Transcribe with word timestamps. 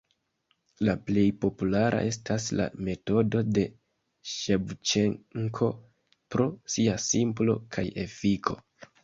La 0.87 0.93
plej 1.09 1.25
populara 1.43 1.99
estas 2.11 2.47
la 2.59 2.65
metodo 2.87 3.43
de 3.57 3.65
Ŝevĉenko 4.33 5.69
pro 6.37 6.49
sia 6.79 6.97
simplo 7.07 7.59
kaj 7.79 7.87
efiko. 8.09 8.59